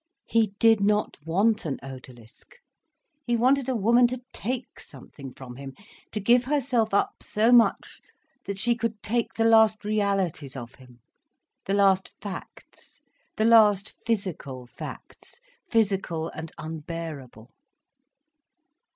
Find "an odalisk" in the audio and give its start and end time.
1.63-2.55